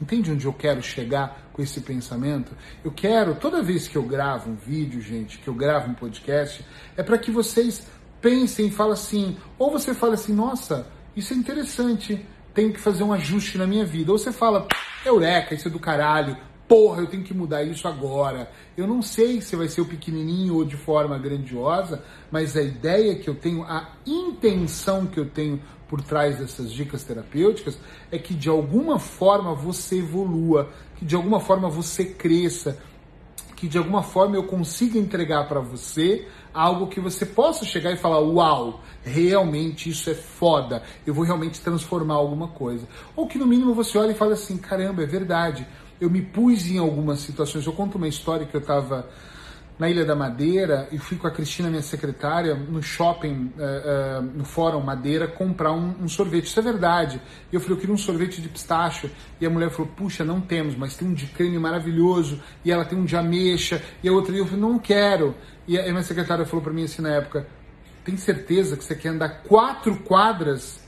Entende 0.00 0.32
onde 0.32 0.44
eu 0.44 0.52
quero 0.52 0.82
chegar 0.82 1.48
com 1.52 1.62
esse 1.62 1.80
pensamento? 1.80 2.52
Eu 2.84 2.90
quero, 2.90 3.36
toda 3.36 3.62
vez 3.62 3.86
que 3.86 3.96
eu 3.96 4.02
gravo 4.02 4.50
um 4.50 4.56
vídeo, 4.56 5.00
gente, 5.00 5.38
que 5.38 5.48
eu 5.48 5.54
gravo 5.54 5.90
um 5.90 5.94
podcast, 5.94 6.64
é 6.96 7.02
para 7.02 7.18
que 7.18 7.30
vocês 7.30 7.86
pensem 8.20 8.66
e 8.66 8.70
falem 8.70 8.94
assim, 8.94 9.36
ou 9.58 9.70
você 9.70 9.94
fala 9.94 10.14
assim, 10.14 10.32
nossa, 10.32 10.86
isso 11.14 11.32
é 11.32 11.36
interessante, 11.36 12.26
tenho 12.52 12.72
que 12.72 12.80
fazer 12.80 13.04
um 13.04 13.12
ajuste 13.12 13.56
na 13.58 13.66
minha 13.66 13.84
vida. 13.84 14.10
Ou 14.10 14.18
você 14.18 14.32
fala, 14.32 14.66
eureka, 15.04 15.54
isso 15.54 15.68
é 15.68 15.70
do 15.70 15.78
caralho, 15.78 16.36
porra, 16.68 17.02
eu 17.02 17.06
tenho 17.06 17.22
que 17.22 17.34
mudar 17.34 17.62
isso 17.62 17.86
agora. 17.86 18.50
Eu 18.76 18.86
não 18.86 19.02
sei 19.02 19.40
se 19.40 19.54
vai 19.54 19.68
ser 19.68 19.80
o 19.80 19.86
pequenininho 19.86 20.54
ou 20.54 20.64
de 20.64 20.76
forma 20.76 21.18
grandiosa, 21.18 22.02
mas 22.30 22.56
a 22.56 22.62
ideia 22.62 23.16
que 23.16 23.28
eu 23.28 23.34
tenho, 23.34 23.62
a 23.64 23.92
intenção 24.06 25.06
que 25.06 25.20
eu 25.20 25.28
tenho 25.28 25.60
por 25.94 26.02
trás 26.02 26.38
dessas 26.38 26.72
dicas 26.72 27.04
terapêuticas 27.04 27.78
é 28.10 28.18
que 28.18 28.34
de 28.34 28.48
alguma 28.48 28.98
forma 28.98 29.54
você 29.54 30.00
evolua, 30.00 30.68
que 30.96 31.04
de 31.04 31.14
alguma 31.14 31.38
forma 31.38 31.68
você 31.70 32.04
cresça, 32.04 32.76
que 33.54 33.68
de 33.68 33.78
alguma 33.78 34.02
forma 34.02 34.34
eu 34.34 34.42
consiga 34.42 34.98
entregar 34.98 35.46
para 35.46 35.60
você 35.60 36.26
algo 36.52 36.88
que 36.88 36.98
você 36.98 37.24
possa 37.24 37.64
chegar 37.64 37.92
e 37.92 37.96
falar: 37.96 38.18
Uau, 38.18 38.80
realmente 39.04 39.88
isso 39.88 40.10
é 40.10 40.14
foda, 40.14 40.82
eu 41.06 41.14
vou 41.14 41.24
realmente 41.24 41.60
transformar 41.60 42.14
alguma 42.14 42.48
coisa. 42.48 42.88
Ou 43.14 43.28
que 43.28 43.38
no 43.38 43.46
mínimo 43.46 43.72
você 43.72 43.96
olha 43.96 44.10
e 44.10 44.16
fala 44.16 44.32
assim: 44.32 44.56
caramba, 44.56 45.04
é 45.04 45.06
verdade, 45.06 45.64
eu 46.00 46.10
me 46.10 46.22
pus 46.22 46.66
em 46.66 46.78
algumas 46.78 47.20
situações. 47.20 47.64
Eu 47.66 47.72
conto 47.72 47.98
uma 47.98 48.08
história 48.08 48.44
que 48.44 48.56
eu 48.56 48.60
estava 48.60 49.08
na 49.78 49.88
Ilha 49.88 50.04
da 50.04 50.14
Madeira 50.14 50.88
e 50.92 50.98
fui 50.98 51.16
com 51.16 51.26
a 51.26 51.30
Cristina, 51.30 51.68
minha 51.68 51.82
secretária, 51.82 52.54
no 52.54 52.82
shopping, 52.82 53.52
uh, 53.56 54.20
uh, 54.20 54.22
no 54.22 54.44
Fórum 54.44 54.80
Madeira, 54.80 55.26
comprar 55.26 55.72
um, 55.72 55.94
um, 56.02 56.08
sorvete. 56.08 56.46
Isso 56.46 56.58
é 56.60 56.62
verdade. 56.62 57.20
E 57.50 57.56
eu 57.56 57.60
falei, 57.60 57.76
eu 57.76 57.80
queria 57.80 57.94
um 57.94 57.98
sorvete 57.98 58.40
de 58.40 58.48
pistache. 58.48 59.10
E 59.40 59.46
a 59.46 59.50
mulher 59.50 59.70
falou, 59.70 59.90
puxa, 59.96 60.24
não 60.24 60.40
temos, 60.40 60.76
mas 60.76 60.96
tem 60.96 61.08
um 61.08 61.12
de 61.12 61.26
creme 61.26 61.58
maravilhoso. 61.58 62.40
E 62.64 62.70
ela 62.70 62.84
tem 62.84 62.96
um 62.96 63.04
de 63.04 63.16
ameixa. 63.16 63.82
E 64.02 64.08
a 64.08 64.12
outra, 64.12 64.34
eu 64.36 64.46
falei, 64.46 64.60
não 64.60 64.78
quero. 64.78 65.34
E 65.66 65.76
a 65.78 65.82
minha 65.84 66.02
secretária 66.02 66.46
falou 66.46 66.62
para 66.62 66.72
mim 66.72 66.84
assim 66.84 67.02
na 67.02 67.10
época, 67.10 67.46
tem 68.04 68.16
certeza 68.16 68.76
que 68.76 68.84
você 68.84 68.94
quer 68.94 69.08
andar 69.08 69.42
quatro 69.42 69.96
quadras? 70.00 70.84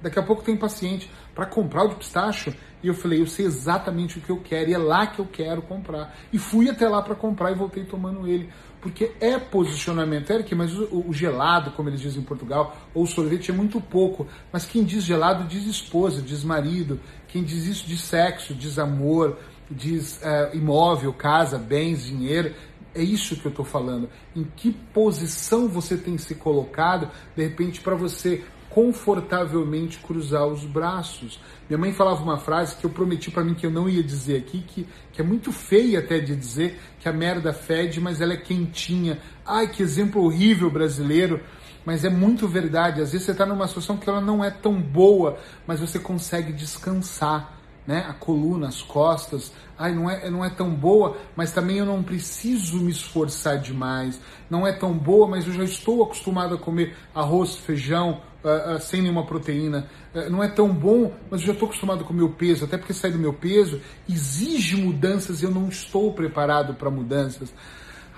Daqui 0.00 0.18
a 0.18 0.22
pouco 0.22 0.42
tem 0.42 0.56
paciente 0.56 1.10
para 1.34 1.44
comprar 1.44 1.84
o 1.84 1.88
de 1.88 1.96
pistache. 1.96 2.56
E 2.82 2.88
eu 2.88 2.94
falei, 2.94 3.20
eu 3.20 3.26
sei 3.26 3.46
exatamente 3.46 4.18
o 4.18 4.20
que 4.20 4.30
eu 4.30 4.38
quero 4.38 4.70
e 4.70 4.74
é 4.74 4.78
lá 4.78 5.06
que 5.06 5.18
eu 5.18 5.26
quero 5.26 5.60
comprar. 5.62 6.16
E 6.32 6.38
fui 6.38 6.68
até 6.68 6.88
lá 6.88 7.02
para 7.02 7.14
comprar 7.14 7.50
e 7.50 7.54
voltei 7.54 7.84
tomando 7.84 8.26
ele. 8.26 8.48
Porque 8.80 9.12
é 9.20 9.38
posicionamento. 9.38 10.30
Eric, 10.30 10.54
mas 10.54 10.76
o, 10.76 11.04
o, 11.08 11.12
gelado, 11.12 11.72
como 11.72 11.90
eles 11.90 12.00
dizem 12.00 12.22
em 12.22 12.24
Portugal, 12.24 12.76
ou 12.94 13.06
sorvete 13.06 13.50
é 13.50 13.54
muito 13.54 13.80
pouco. 13.80 14.26
Mas 14.50 14.64
quem 14.64 14.82
diz 14.82 15.04
gelado 15.04 15.44
diz 15.44 15.66
esposa, 15.66 16.22
diz 16.22 16.42
marido. 16.42 16.98
Quem 17.28 17.42
diz 17.42 17.66
isso 17.66 17.86
diz 17.86 18.00
sexo, 18.00 18.54
diz 18.54 18.78
amor, 18.78 19.38
diz 19.70 20.18
é, 20.22 20.50
imóvel, 20.54 21.12
casa, 21.12 21.58
bens, 21.58 22.06
dinheiro. 22.06 22.54
É 22.94 23.02
isso 23.02 23.36
que 23.36 23.46
eu 23.46 23.50
estou 23.50 23.64
falando. 23.64 24.08
Em 24.34 24.44
que 24.56 24.72
posição 24.72 25.68
você 25.68 25.96
tem 25.96 26.16
se 26.16 26.34
colocado, 26.34 27.10
de 27.36 27.42
repente, 27.42 27.80
para 27.82 27.94
você 27.94 28.42
confortavelmente 28.70 29.98
cruzar 29.98 30.46
os 30.46 30.64
braços. 30.64 31.40
Minha 31.68 31.78
mãe 31.78 31.92
falava 31.92 32.22
uma 32.22 32.38
frase 32.38 32.76
que 32.76 32.86
eu 32.86 32.90
prometi 32.90 33.30
para 33.30 33.44
mim 33.44 33.54
que 33.54 33.66
eu 33.66 33.70
não 33.70 33.88
ia 33.88 34.02
dizer 34.02 34.38
aqui, 34.38 34.60
que, 34.60 34.88
que 35.12 35.20
é 35.20 35.24
muito 35.24 35.52
feia 35.52 35.98
até 35.98 36.20
de 36.20 36.34
dizer, 36.34 36.80
que 37.00 37.08
a 37.08 37.12
merda 37.12 37.52
fede, 37.52 38.00
mas 38.00 38.20
ela 38.20 38.32
é 38.32 38.36
quentinha. 38.36 39.18
Ai, 39.44 39.68
que 39.68 39.82
exemplo 39.82 40.22
horrível 40.22 40.70
brasileiro, 40.70 41.40
mas 41.84 42.04
é 42.04 42.08
muito 42.08 42.46
verdade. 42.46 43.02
Às 43.02 43.10
vezes 43.10 43.26
você 43.26 43.32
está 43.32 43.44
numa 43.44 43.66
situação 43.66 43.96
que 43.96 44.08
ela 44.08 44.20
não 44.20 44.44
é 44.44 44.50
tão 44.50 44.80
boa, 44.80 45.38
mas 45.66 45.80
você 45.80 45.98
consegue 45.98 46.52
descansar. 46.52 47.58
Né? 47.86 48.06
A 48.08 48.12
coluna, 48.12 48.68
as 48.68 48.82
costas, 48.82 49.52
ai, 49.76 49.92
não 49.92 50.08
é, 50.08 50.30
não 50.30 50.44
é 50.44 50.50
tão 50.50 50.70
boa, 50.70 51.16
mas 51.34 51.50
também 51.50 51.78
eu 51.78 51.86
não 51.86 52.04
preciso 52.04 52.76
me 52.76 52.92
esforçar 52.92 53.58
demais. 53.58 54.20
Não 54.48 54.64
é 54.64 54.72
tão 54.72 54.92
boa, 54.92 55.26
mas 55.26 55.46
eu 55.46 55.52
já 55.52 55.64
estou 55.64 56.04
acostumado 56.04 56.54
a 56.54 56.58
comer 56.58 56.94
arroz, 57.12 57.56
feijão, 57.56 58.20
uh, 58.44 58.76
uh, 58.76 58.80
sem 58.80 59.02
nenhuma 59.02 59.24
proteína. 59.24 59.86
Uh, 60.14 60.30
não 60.30 60.42
é 60.42 60.48
tão 60.48 60.68
bom, 60.68 61.12
mas 61.30 61.40
eu 61.40 61.48
já 61.48 61.52
estou 61.52 61.66
acostumado 61.66 62.04
com 62.04 62.12
o 62.12 62.16
meu 62.16 62.30
peso, 62.30 62.64
até 62.64 62.76
porque 62.76 62.92
sair 62.92 63.12
do 63.12 63.18
meu 63.18 63.32
peso 63.32 63.80
exige 64.08 64.76
mudanças 64.76 65.42
e 65.42 65.44
eu 65.44 65.50
não 65.50 65.68
estou 65.68 66.12
preparado 66.12 66.74
para 66.74 66.90
mudanças. 66.90 67.52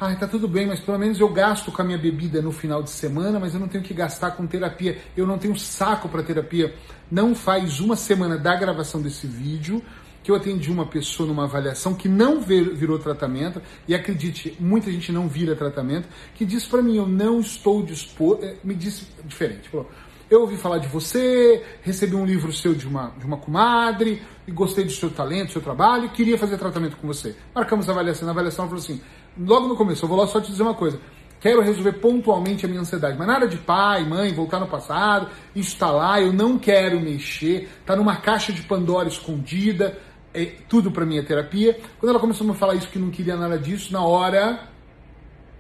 ah, 0.00 0.14
tá 0.17 0.26
tudo 0.26 0.49
bem, 0.49 0.67
mas 0.67 0.81
pelo 0.81 0.99
menos 0.99 1.21
eu 1.21 1.29
gasto 1.29 1.71
com 1.71 1.83
a 1.83 1.85
minha 1.85 1.99
bebida 1.99 2.43
no 2.43 2.52
final 2.52 2.83
de 2.83 2.91
semana, 2.91 3.38
mas 3.38 3.55
eu 3.55 3.61
não 3.61 3.69
tenho 3.69 3.85
que 3.85 3.95
gastar 3.95 4.33
com 4.33 4.47
terapia. 4.47 4.99
Eu 5.17 5.26
não 5.26 5.38
tenho 5.38 5.57
saco 5.59 6.09
para 6.09 6.23
terapia. 6.23 6.75
Não 7.11 7.35
faz 7.35 7.81
uma 7.81 7.97
semana 7.97 8.38
da 8.38 8.57
gravação 8.57 9.00
desse 9.00 9.26
vídeo 9.26 9.83
que 10.23 10.31
eu 10.31 10.37
atendi 10.37 10.71
uma 10.71 10.87
pessoa 10.87 11.26
numa 11.26 11.45
avaliação 11.45 11.95
que 11.95 12.09
não 12.09 12.41
virou 12.41 12.99
tratamento, 12.99 13.61
e 13.88 13.95
acredite, 13.95 14.57
muita 14.61 14.91
gente 14.91 15.11
não 15.11 15.29
vira 15.29 15.57
tratamento, 15.57 16.09
que 16.35 16.45
disse 16.45 16.69
para 16.69 16.83
mim, 16.83 16.97
eu 16.97 17.07
não 17.07 17.41
estou 17.41 17.83
disposto, 17.83 18.45
eh, 18.45 18.57
me 18.62 18.75
disse 18.75 19.09
diferente, 19.25 19.69
falou, 19.69 19.91
eu 20.33 20.41
ouvi 20.41 20.57
falar 20.57 20.79
de 20.79 20.89
você, 20.89 21.62
recebi 21.83 22.15
um 22.15 22.25
livro 22.25 22.51
seu 22.53 22.75
de 22.75 22.89
uma, 22.89 23.12
de 23.19 23.27
uma 23.27 23.37
comadre, 23.37 24.23
e 24.47 24.51
gostei 24.51 24.83
do 24.83 24.91
seu 24.91 25.11
talento, 25.11 25.49
do 25.49 25.53
seu 25.53 25.61
trabalho, 25.61 26.07
e 26.07 26.09
queria 26.09 26.39
fazer 26.39 26.57
tratamento 26.57 26.97
com 26.97 27.07
você. 27.07 27.37
Marcamos 27.55 27.87
a 27.87 27.93
avaliação, 27.93 28.25
na 28.25 28.33
avaliação 28.33 28.65
ela 28.65 28.71
falou 28.71 28.83
assim, 28.83 29.03
logo 29.39 29.69
no 29.69 29.77
começo, 29.77 30.05
eu 30.05 30.09
vou 30.09 30.17
lá 30.17 30.27
só 30.27 30.41
te 30.41 30.51
dizer 30.51 30.62
uma 30.62 30.75
coisa, 30.75 30.99
quero 31.39 31.61
resolver 31.61 31.93
pontualmente 31.95 32.65
a 32.65 32.69
minha 32.69 32.81
ansiedade, 32.81 33.19
mas 33.19 33.27
nada 33.27 33.47
de 33.47 33.59
pai, 33.59 34.09
mãe, 34.09 34.33
voltar 34.33 34.59
no 34.59 34.67
passado, 34.67 35.29
isso 35.55 35.75
está 35.75 35.91
lá, 35.91 36.19
eu 36.19 36.33
não 36.33 36.59
quero 36.59 36.99
mexer, 36.99 37.69
está 37.81 37.95
numa 37.95 38.17
caixa 38.17 38.55
de 38.55 38.62
Pandora 38.62 39.09
escondida, 39.09 39.99
é, 40.33 40.47
tudo 40.67 40.91
para 40.91 41.05
mim 41.05 41.19
é 41.19 41.23
terapia. 41.23 41.79
Quando 42.01 42.09
ela 42.09 42.19
começou 42.19 42.49
a 42.49 42.53
me 42.53 42.57
falar 42.57 42.75
isso, 42.75 42.89
que 42.89 42.99
não 42.99 43.11
queria 43.11 43.37
nada 43.37 43.59
disso, 43.59 43.93
na 43.93 44.03
hora 44.03 44.67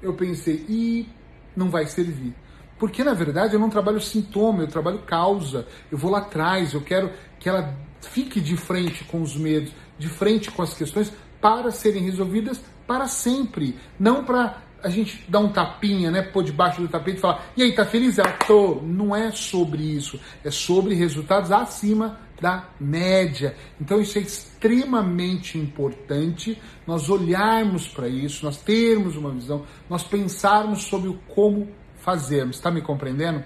eu 0.00 0.14
pensei, 0.14 0.64
e 0.66 1.06
não 1.54 1.68
vai 1.68 1.84
servir. 1.84 2.34
Porque 2.82 3.04
na 3.04 3.14
verdade 3.14 3.54
eu 3.54 3.60
não 3.60 3.70
trabalho 3.70 4.00
sintoma, 4.00 4.64
eu 4.64 4.66
trabalho 4.66 4.98
causa. 5.06 5.68
Eu 5.88 5.96
vou 5.96 6.10
lá 6.10 6.18
atrás, 6.18 6.74
eu 6.74 6.80
quero 6.80 7.12
que 7.38 7.48
ela 7.48 7.78
fique 8.00 8.40
de 8.40 8.56
frente 8.56 9.04
com 9.04 9.22
os 9.22 9.36
medos, 9.36 9.72
de 9.96 10.08
frente 10.08 10.50
com 10.50 10.62
as 10.62 10.74
questões 10.74 11.12
para 11.40 11.70
serem 11.70 12.02
resolvidas 12.02 12.60
para 12.84 13.06
sempre, 13.06 13.78
não 14.00 14.24
para 14.24 14.60
a 14.82 14.88
gente 14.88 15.24
dar 15.30 15.38
um 15.38 15.52
tapinha, 15.52 16.10
né, 16.10 16.22
pôr 16.22 16.42
debaixo 16.42 16.82
do 16.82 16.88
tapete 16.88 17.18
e 17.18 17.20
falar, 17.20 17.52
e 17.56 17.62
aí, 17.62 17.72
tá 17.72 17.84
feliz? 17.84 18.18
Ela, 18.18 18.32
tô. 18.48 18.80
Não 18.82 19.14
é 19.14 19.30
sobre 19.30 19.80
isso, 19.80 20.18
é 20.44 20.50
sobre 20.50 20.96
resultados 20.96 21.52
acima 21.52 22.18
da 22.40 22.68
média. 22.80 23.54
Então 23.80 24.00
isso 24.00 24.18
é 24.18 24.22
extremamente 24.22 25.56
importante, 25.56 26.60
nós 26.84 27.08
olharmos 27.08 27.86
para 27.86 28.08
isso, 28.08 28.44
nós 28.44 28.56
termos 28.56 29.16
uma 29.16 29.30
visão, 29.30 29.64
nós 29.88 30.02
pensarmos 30.02 30.82
sobre 30.82 31.08
o 31.08 31.14
como 31.28 31.68
fazermos. 32.02 32.56
Está 32.56 32.70
me 32.70 32.82
compreendendo? 32.82 33.42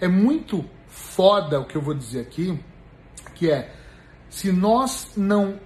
É 0.00 0.08
muito 0.08 0.64
foda 0.88 1.60
o 1.60 1.64
que 1.64 1.76
eu 1.76 1.80
vou 1.80 1.94
dizer 1.94 2.20
aqui, 2.20 2.58
que 3.34 3.50
é 3.50 3.72
se 4.28 4.50
nós 4.50 5.12
não 5.16 5.58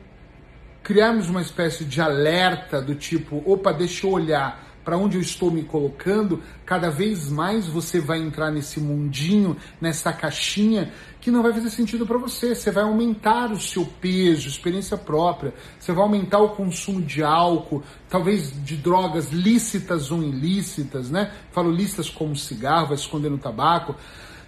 criarmos 0.83 1.29
uma 1.29 1.41
espécie 1.41 1.85
de 1.85 2.01
alerta 2.01 2.81
do 2.81 2.95
tipo, 2.95 3.43
opa, 3.45 3.73
deixa 3.73 4.07
eu 4.07 4.13
olhar 4.13 4.66
para 4.87 4.97
onde 4.97 5.17
eu 5.17 5.21
estou 5.21 5.51
me 5.51 5.65
colocando, 5.65 6.41
cada 6.65 6.89
vez 6.89 7.29
mais 7.29 7.67
você 7.67 7.99
vai 7.99 8.21
entrar 8.21 8.53
nesse 8.53 8.79
mundinho, 8.79 9.57
nessa 9.81 10.13
caixinha 10.13 10.93
que 11.21 11.29
não 11.29 11.43
vai 11.43 11.53
fazer 11.53 11.71
sentido 11.71 12.07
para 12.07 12.17
você. 12.17 12.55
Você 12.55 12.71
vai 12.71 12.85
aumentar 12.85 13.51
o 13.51 13.59
seu 13.59 13.85
peso, 13.85 14.47
experiência 14.47 14.97
própria, 14.97 15.53
você 15.77 15.93
vai 15.93 16.05
aumentar 16.05 16.39
o 16.39 16.51
consumo 16.51 17.03
de 17.03 17.21
álcool, 17.21 17.83
talvez 18.09 18.53
de 18.65 18.77
drogas 18.77 19.33
lícitas 19.33 20.13
ou 20.13 20.23
ilícitas, 20.23 21.11
né? 21.11 21.33
Falo 21.51 21.69
lícitas 21.73 22.09
como 22.09 22.37
cigarro, 22.37 22.87
vai 22.87 22.97
esconder 22.97 23.29
no 23.29 23.39
tabaco. 23.39 23.97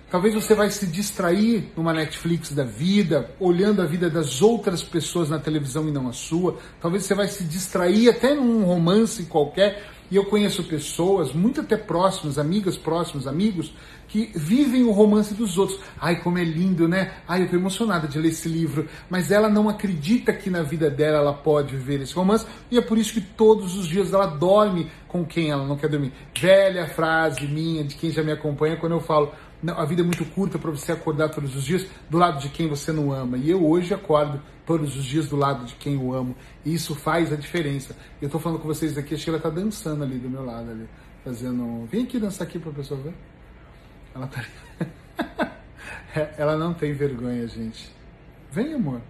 Talvez 0.08 0.34
você 0.34 0.54
vai 0.54 0.70
se 0.70 0.86
distrair 0.86 1.72
numa 1.76 1.92
Netflix 1.92 2.52
da 2.52 2.64
vida, 2.64 3.28
olhando 3.40 3.82
a 3.82 3.86
vida 3.86 4.08
das 4.08 4.40
outras 4.40 4.84
pessoas 4.84 5.28
na 5.28 5.38
televisão 5.40 5.86
e 5.88 5.92
não 5.92 6.08
a 6.08 6.12
sua. 6.12 6.56
Talvez 6.80 7.04
você 7.04 7.14
vai 7.14 7.26
se 7.26 7.42
distrair 7.42 8.08
até 8.08 8.34
num 8.34 8.64
romance 8.64 9.24
qualquer 9.24 9.97
e 10.10 10.16
eu 10.16 10.24
conheço 10.24 10.64
pessoas, 10.64 11.32
muito 11.32 11.60
até 11.60 11.76
próximas, 11.76 12.38
amigas 12.38 12.76
próximas, 12.76 13.26
amigos, 13.26 13.72
que 14.08 14.32
vivem 14.34 14.84
o 14.84 14.90
romance 14.90 15.34
dos 15.34 15.58
outros. 15.58 15.78
Ai, 16.00 16.20
como 16.22 16.38
é 16.38 16.44
lindo, 16.44 16.88
né? 16.88 17.12
Ai, 17.28 17.42
eu 17.42 17.50
tô 17.50 17.56
emocionada 17.56 18.08
de 18.08 18.18
ler 18.18 18.28
esse 18.28 18.48
livro. 18.48 18.88
Mas 19.10 19.30
ela 19.30 19.50
não 19.50 19.68
acredita 19.68 20.32
que 20.32 20.48
na 20.48 20.62
vida 20.62 20.88
dela 20.88 21.18
ela 21.18 21.34
pode 21.34 21.76
viver 21.76 22.00
esse 22.00 22.14
romance. 22.14 22.46
E 22.70 22.78
é 22.78 22.80
por 22.80 22.96
isso 22.96 23.12
que 23.12 23.20
todos 23.20 23.76
os 23.76 23.86
dias 23.86 24.12
ela 24.12 24.26
dorme 24.26 24.90
com 25.06 25.24
quem 25.24 25.50
ela 25.50 25.66
não 25.66 25.76
quer 25.76 25.88
dormir. 25.88 26.12
Velha 26.38 26.86
frase 26.86 27.46
minha, 27.46 27.84
de 27.84 27.96
quem 27.96 28.10
já 28.10 28.22
me 28.22 28.32
acompanha, 28.32 28.76
quando 28.76 28.92
eu 28.92 29.00
falo 29.00 29.32
a 29.66 29.84
vida 29.84 30.02
é 30.02 30.04
muito 30.04 30.24
curta 30.24 30.58
para 30.58 30.70
você 30.70 30.92
acordar 30.92 31.30
todos 31.30 31.56
os 31.56 31.64
dias 31.64 31.86
do 32.08 32.16
lado 32.16 32.40
de 32.40 32.48
quem 32.48 32.68
você 32.68 32.92
não 32.92 33.12
ama. 33.12 33.36
E 33.36 33.50
eu 33.50 33.66
hoje 33.66 33.92
acordo 33.92 34.40
todos 34.64 34.96
os 34.96 35.04
dias 35.04 35.26
do 35.26 35.36
lado 35.36 35.64
de 35.64 35.74
quem 35.74 35.94
eu 35.94 36.14
amo. 36.14 36.36
E 36.64 36.72
isso 36.72 36.94
faz 36.94 37.32
a 37.32 37.36
diferença. 37.36 37.96
Eu 38.22 38.26
estou 38.26 38.40
falando 38.40 38.60
com 38.60 38.68
vocês 38.68 38.96
aqui, 38.96 39.14
a 39.14 39.18
Sheila 39.18 39.38
está 39.38 39.50
dançando 39.50 40.04
ali 40.04 40.18
do 40.18 40.30
meu 40.30 40.44
lado, 40.44 40.70
ali, 40.70 40.88
fazendo. 41.24 41.86
Vem 41.86 42.04
aqui 42.04 42.18
dançar 42.18 42.46
aqui 42.46 42.58
para 42.58 42.70
a 42.70 42.74
pessoa 42.74 43.00
ver. 43.00 43.14
Ela 44.14 44.26
tá. 44.28 44.44
Ela 46.36 46.56
não 46.56 46.72
tem 46.72 46.92
vergonha, 46.92 47.46
gente. 47.48 47.90
Vem, 48.52 48.74
amor. 48.74 49.00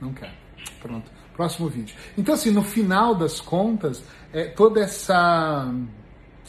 Não 0.00 0.12
quer. 0.12 0.32
Pronto. 0.80 1.10
Próximo 1.34 1.68
vídeo. 1.68 1.96
Então, 2.16 2.34
assim, 2.34 2.50
no 2.50 2.62
final 2.62 3.14
das 3.14 3.40
contas, 3.40 4.02
é, 4.32 4.44
toda 4.44 4.80
essa 4.80 5.70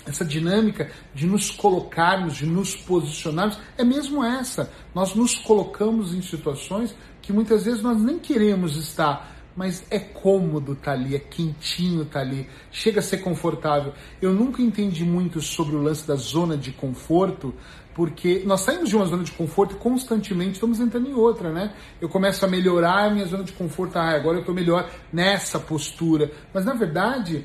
essa 0.08 0.26
dinâmica 0.26 0.90
de 1.14 1.28
nos 1.28 1.52
colocarmos, 1.52 2.36
de 2.36 2.46
nos 2.46 2.76
posicionarmos, 2.76 3.60
é 3.78 3.84
mesmo 3.84 4.24
essa. 4.24 4.72
Nós 4.94 5.14
nos 5.14 5.36
colocamos 5.36 6.14
em 6.14 6.22
situações 6.22 6.96
que 7.22 7.34
muitas 7.34 7.66
vezes 7.66 7.82
nós 7.82 8.02
nem 8.02 8.18
queremos 8.18 8.78
estar, 8.78 9.36
mas 9.56 9.84
é 9.90 10.00
cômodo 10.00 10.74
estar 10.74 10.92
tá 10.92 10.92
ali, 10.92 11.16
é 11.16 11.20
quentinho 11.20 12.04
estar 12.04 12.20
tá 12.20 12.26
ali, 12.26 12.48
chega 12.72 13.00
a 13.00 13.04
ser 13.04 13.18
confortável. 13.18 13.94
Eu 14.22 14.32
nunca 14.34 14.62
entendi 14.62 15.04
muito 15.04 15.42
sobre 15.42 15.76
o 15.76 15.82
lance 15.82 16.08
da 16.08 16.16
zona 16.16 16.56
de 16.56 16.72
conforto, 16.72 17.54
porque 17.94 18.44
nós 18.46 18.62
saímos 18.62 18.90
de 18.90 18.96
uma 18.96 19.08
zona 19.08 19.24
de 19.24 19.32
conforto 19.32 19.76
e 19.76 19.80
constantemente 19.80 20.52
estamos 20.52 20.80
entrando 20.80 21.10
em 21.10 21.16
outra, 21.16 21.52
né? 21.52 21.74
Eu 22.00 22.08
começo 22.08 22.46
a 22.46 22.48
melhorar 22.48 23.08
a 23.08 23.10
minha 23.10 23.26
zona 23.26 23.44
de 23.44 23.52
conforto, 23.52 23.98
ah, 23.98 24.12
agora 24.12 24.38
eu 24.38 24.42
estou 24.42 24.54
melhor 24.54 24.88
nessa 25.12 25.60
postura, 25.60 26.32
mas 26.54 26.64
na 26.64 26.76
verdade 26.76 27.44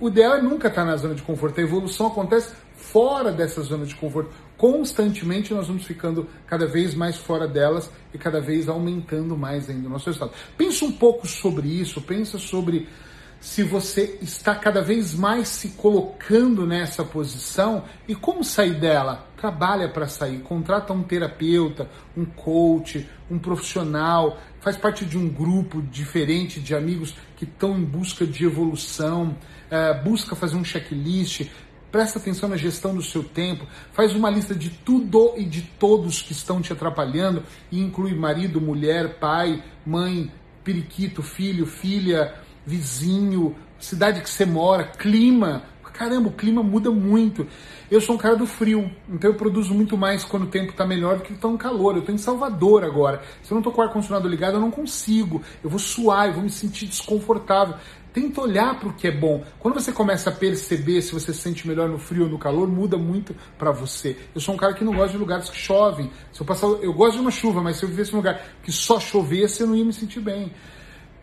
o 0.00 0.08
ideal 0.08 0.36
é 0.36 0.42
nunca 0.42 0.68
estar 0.68 0.84
na 0.84 0.96
zona 0.96 1.14
de 1.14 1.22
conforto. 1.22 1.58
A 1.58 1.62
evolução 1.62 2.06
acontece 2.06 2.54
fora 2.76 3.32
dessa 3.32 3.60
zona 3.62 3.84
de 3.84 3.94
conforto. 3.94 4.30
Constantemente 4.56 5.52
nós 5.52 5.66
vamos 5.66 5.84
ficando 5.84 6.28
cada 6.46 6.66
vez 6.66 6.94
mais 6.94 7.16
fora 7.16 7.48
delas 7.48 7.90
e 8.14 8.18
cada 8.18 8.40
vez 8.40 8.68
aumentando 8.68 9.36
mais 9.36 9.68
ainda 9.68 9.88
o 9.88 9.90
nosso 9.90 10.10
estado. 10.10 10.30
Pensa 10.56 10.84
um 10.84 10.92
pouco 10.92 11.26
sobre 11.26 11.68
isso, 11.68 12.00
pensa 12.00 12.38
sobre 12.38 12.88
se 13.40 13.62
você 13.62 14.18
está 14.22 14.54
cada 14.54 14.80
vez 14.80 15.14
mais 15.14 15.48
se 15.48 15.70
colocando 15.70 16.66
nessa 16.66 17.04
posição 17.04 17.84
e 18.08 18.14
como 18.14 18.42
sair 18.42 18.74
dela. 18.74 19.26
Trabalha 19.36 19.88
para 19.88 20.08
sair, 20.08 20.38
contrata 20.38 20.92
um 20.92 21.02
terapeuta, 21.02 21.88
um 22.16 22.24
coach, 22.24 23.08
um 23.30 23.38
profissional, 23.38 24.38
faz 24.66 24.76
parte 24.76 25.04
de 25.04 25.16
um 25.16 25.28
grupo 25.28 25.80
diferente 25.80 26.58
de 26.58 26.74
amigos 26.74 27.14
que 27.36 27.44
estão 27.44 27.78
em 27.78 27.84
busca 27.84 28.26
de 28.26 28.44
evolução, 28.44 29.38
é, 29.70 29.94
busca 30.02 30.34
fazer 30.34 30.56
um 30.56 30.64
checklist, 30.64 31.48
presta 31.92 32.18
atenção 32.18 32.48
na 32.48 32.56
gestão 32.56 32.92
do 32.92 33.00
seu 33.00 33.22
tempo, 33.22 33.64
faz 33.92 34.12
uma 34.12 34.28
lista 34.28 34.56
de 34.56 34.70
tudo 34.70 35.34
e 35.36 35.44
de 35.44 35.62
todos 35.62 36.20
que 36.20 36.32
estão 36.32 36.60
te 36.60 36.72
atrapalhando 36.72 37.44
e 37.70 37.80
inclui 37.80 38.12
marido, 38.16 38.60
mulher, 38.60 39.20
pai, 39.20 39.62
mãe, 39.86 40.32
periquito, 40.64 41.22
filho, 41.22 41.64
filha, 41.64 42.34
vizinho, 42.66 43.54
cidade 43.78 44.20
que 44.20 44.28
você 44.28 44.44
mora, 44.44 44.82
clima. 44.82 45.62
Caramba, 45.96 46.28
o 46.28 46.32
clima 46.32 46.62
muda 46.62 46.90
muito. 46.90 47.46
Eu 47.90 48.02
sou 48.02 48.16
um 48.16 48.18
cara 48.18 48.36
do 48.36 48.46
frio, 48.46 48.90
então 49.08 49.30
eu 49.30 49.34
produzo 49.34 49.72
muito 49.72 49.96
mais 49.96 50.24
quando 50.24 50.42
o 50.42 50.46
tempo 50.46 50.72
está 50.72 50.84
melhor 50.84 51.16
do 51.16 51.22
que 51.22 51.32
está 51.32 51.48
um 51.48 51.56
calor. 51.56 51.94
Eu 51.94 52.00
estou 52.00 52.14
em 52.14 52.18
Salvador 52.18 52.84
agora. 52.84 53.22
Se 53.42 53.50
eu 53.50 53.54
não 53.54 53.60
estou 53.60 53.72
com 53.72 53.80
o 53.80 53.84
ar-condicionado 53.84 54.28
ligado, 54.28 54.54
eu 54.54 54.60
não 54.60 54.70
consigo. 54.70 55.40
Eu 55.64 55.70
vou 55.70 55.78
suar, 55.78 56.26
eu 56.26 56.34
vou 56.34 56.42
me 56.42 56.50
sentir 56.50 56.84
desconfortável. 56.84 57.76
Tenta 58.12 58.42
olhar 58.42 58.78
para 58.78 58.90
o 58.90 58.92
que 58.92 59.06
é 59.06 59.10
bom. 59.10 59.42
Quando 59.58 59.74
você 59.74 59.90
começa 59.90 60.28
a 60.28 60.32
perceber 60.32 61.00
se 61.00 61.12
você 61.12 61.32
se 61.32 61.40
sente 61.40 61.66
melhor 61.66 61.88
no 61.88 61.98
frio 61.98 62.24
ou 62.24 62.28
no 62.28 62.38
calor, 62.38 62.68
muda 62.68 62.98
muito 62.98 63.34
para 63.56 63.70
você. 63.70 64.18
Eu 64.34 64.40
sou 64.40 64.54
um 64.54 64.58
cara 64.58 64.74
que 64.74 64.84
não 64.84 64.94
gosta 64.94 65.12
de 65.12 65.18
lugares 65.18 65.48
que 65.48 65.56
chovem. 65.56 66.10
Se 66.30 66.42
eu 66.42 66.46
passar, 66.46 66.66
eu 66.66 66.92
gosto 66.92 67.14
de 67.14 67.20
uma 67.20 67.30
chuva, 67.30 67.62
mas 67.62 67.76
se 67.76 67.84
eu 67.84 67.88
vivesse 67.88 68.12
num 68.12 68.18
lugar 68.18 68.42
que 68.62 68.70
só 68.70 69.00
chovesse, 69.00 69.62
eu 69.62 69.66
não 69.66 69.76
ia 69.76 69.84
me 69.84 69.94
sentir 69.94 70.20
bem. 70.20 70.52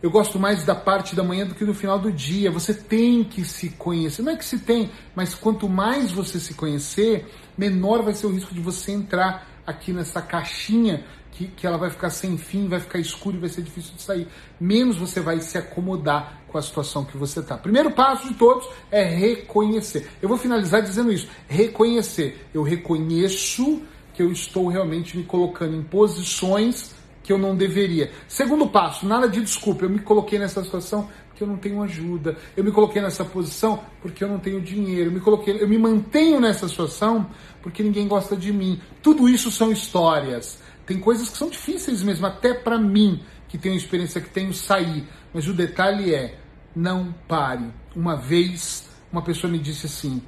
Eu 0.04 0.12
gosto 0.12 0.38
mais 0.38 0.66
da 0.66 0.76
parte 0.76 1.16
da 1.16 1.24
manhã 1.24 1.48
do 1.48 1.56
que 1.56 1.64
do 1.64 1.74
final 1.74 1.98
do 1.98 2.12
dia. 2.12 2.52
Você 2.52 2.74
tem 2.74 3.24
que 3.24 3.46
se 3.46 3.70
conhecer. 3.70 4.22
Não 4.22 4.34
é 4.34 4.36
que 4.36 4.44
se 4.44 4.60
tem, 4.60 4.92
mas 5.16 5.34
quanto 5.34 5.70
mais 5.70 6.12
você 6.12 6.42
se 6.42 6.54
conhecer, 6.56 7.26
menor 7.58 8.04
vai 8.04 8.14
ser 8.14 8.28
o 8.28 8.30
risco 8.30 8.54
de 8.54 8.60
você 8.60 8.92
entrar 8.92 9.48
aqui 9.66 9.94
nessa 9.94 10.22
caixinha 10.22 11.06
que, 11.32 11.48
que 11.48 11.66
ela 11.66 11.78
vai 11.78 11.90
ficar 11.90 12.10
sem 12.10 12.38
fim, 12.38 12.68
vai 12.68 12.82
ficar 12.82 13.00
escuro 13.00 13.38
e 13.38 13.40
vai 13.40 13.48
ser 13.48 13.62
difícil 13.62 13.96
de 13.96 14.02
sair. 14.02 14.28
Menos 14.60 14.98
você 14.98 15.22
vai 15.22 15.40
se 15.40 15.58
acomodar 15.58 16.42
com 16.50 16.58
a 16.58 16.62
situação 16.62 17.06
que 17.06 17.16
você 17.16 17.40
está. 17.40 17.58
Primeiro 17.58 17.90
passo 17.90 18.28
de 18.28 18.34
todos 18.34 18.68
é 18.92 19.06
reconhecer. 19.06 20.10
Eu 20.22 20.28
vou 20.28 20.38
finalizar 20.38 20.82
dizendo 20.82 21.14
isso. 21.14 21.30
Reconhecer. 21.48 22.46
Eu 22.54 22.62
reconheço 22.62 23.82
que 24.14 24.22
eu 24.22 24.34
estou 24.34 24.68
realmente 24.68 25.16
me 25.16 25.24
colocando 25.24 25.78
em 25.78 25.82
posições 25.82 26.94
que 27.24 27.32
eu 27.32 27.38
não 27.38 27.56
deveria. 27.56 28.12
Segundo 28.28 28.68
passo, 28.68 29.08
nada 29.08 29.28
de 29.28 29.40
desculpa. 29.42 29.86
Eu 29.86 29.90
me 29.90 30.00
coloquei 30.00 30.38
nessa 30.38 30.64
situação 30.64 31.10
porque 31.30 31.44
eu 31.44 31.48
não 31.48 31.58
tenho 31.58 31.82
ajuda. 31.82 32.38
Eu 32.56 32.64
me 32.64 32.72
coloquei 32.72 33.02
nessa 33.02 33.24
posição 33.24 33.84
porque 34.02 34.24
eu 34.24 34.28
não 34.28 34.38
tenho 34.38 34.62
dinheiro. 34.62 35.10
Eu 35.10 35.14
me 35.14 35.20
coloquei, 35.22 35.62
eu 35.62 35.68
me 35.68 35.78
mantenho 35.78 36.40
nessa 36.40 36.68
situação 36.68 37.28
porque 37.62 37.82
ninguém 37.82 38.08
gosta 38.08 38.36
de 38.36 38.52
mim. 38.52 38.80
Tudo 39.02 39.30
isso 39.30 39.50
são 39.50 39.72
histórias. 39.72 40.60
Tem 40.86 41.00
coisas 41.00 41.30
que 41.30 41.38
são 41.38 41.50
difíceis 41.50 42.04
mesmo, 42.04 42.26
até 42.26 42.54
para 42.54 42.78
mim, 42.78 43.24
que 43.48 43.58
tenho 43.58 43.76
experiência, 43.76 44.20
que 44.20 44.30
tenho 44.30 44.54
sair. 44.54 45.08
Mas 45.34 45.48
o 45.48 45.54
detalhe 45.54 46.14
é, 46.14 46.38
não 46.76 47.16
pare. 47.28 47.66
Uma 47.96 48.18
vez, 48.18 48.90
uma 49.12 49.22
pessoa 49.22 49.52
me 49.52 49.60
disse 49.60 49.86
assim: 49.86 50.22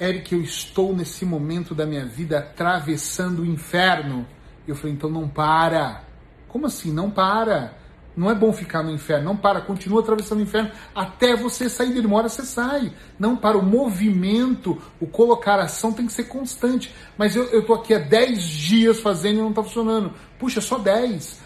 Eric, 0.00 0.34
eu 0.34 0.40
estou 0.40 0.96
nesse 0.96 1.26
momento 1.26 1.74
da 1.74 1.84
minha 1.84 2.06
vida 2.06 2.38
atravessando 2.38 3.42
o 3.42 3.46
inferno. 3.46 4.26
Eu 4.70 4.76
falei, 4.76 4.94
então 4.94 5.10
não 5.10 5.28
para. 5.28 6.04
Como 6.48 6.66
assim? 6.66 6.92
Não 6.92 7.10
para. 7.10 7.78
Não 8.16 8.30
é 8.30 8.34
bom 8.34 8.52
ficar 8.52 8.82
no 8.82 8.90
inferno. 8.90 9.24
Não 9.24 9.36
para. 9.36 9.60
Continua 9.60 10.00
atravessando 10.00 10.40
o 10.40 10.42
inferno 10.42 10.70
até 10.94 11.34
você 11.34 11.68
sair 11.68 11.92
dele. 11.92 12.06
Uma 12.06 12.18
hora 12.18 12.28
você 12.28 12.42
sai. 12.42 12.92
Não 13.18 13.36
para. 13.36 13.56
O 13.56 13.62
movimento, 13.62 14.80
o 15.00 15.06
colocar 15.06 15.58
ação 15.58 15.92
tem 15.92 16.06
que 16.06 16.12
ser 16.12 16.24
constante. 16.24 16.94
Mas 17.16 17.34
eu, 17.36 17.64
tô 17.64 17.74
aqui 17.74 17.94
há 17.94 17.98
10 17.98 18.42
dias 18.42 19.00
fazendo 19.00 19.38
e 19.38 19.42
não 19.42 19.50
está 19.50 19.62
funcionando. 19.62 20.12
Puxa, 20.38 20.60
só 20.60 20.78
10. 20.78 21.40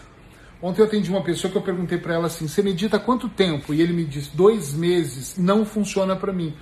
Ontem 0.61 0.81
eu 0.81 0.85
atendi 0.85 1.09
uma 1.09 1.23
pessoa 1.23 1.51
que 1.51 1.57
eu 1.57 1.61
perguntei 1.61 1.97
para 1.97 2.15
ela 2.15 2.27
assim: 2.27 2.47
você 2.47 2.61
medita 2.61 2.99
quanto 2.99 3.29
tempo? 3.29 3.73
E 3.73 3.81
ele 3.81 3.93
me 3.93 4.05
disse: 4.05 4.35
dois 4.35 4.73
meses. 4.73 5.37
Não 5.37 5.65
funciona 5.65 6.15
para 6.15 6.33
mim. 6.33 6.55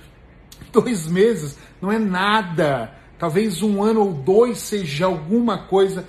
Dois 0.72 1.06
meses 1.06 1.58
não 1.80 1.90
é 1.90 1.98
nada. 1.98 2.92
Talvez 3.18 3.62
um 3.62 3.82
ano 3.82 4.00
ou 4.00 4.12
dois 4.12 4.58
seja 4.58 5.06
alguma 5.06 5.58
coisa 5.58 6.04